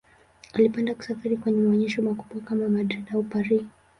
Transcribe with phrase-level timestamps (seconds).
[0.53, 3.61] Alipenda kusafiri penye maonyesho makubwa kama Madrid au Paris.